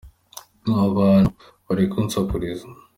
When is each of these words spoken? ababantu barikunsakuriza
ababantu 0.83 1.43
barikunsakuriza 1.65 2.67